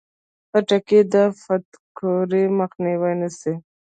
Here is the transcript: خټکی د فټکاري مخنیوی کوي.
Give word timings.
خټکی 0.49 0.99
د 1.13 1.15
فټکاري 1.41 2.43
مخنیوی 2.59 3.13
کوي. 3.39 3.53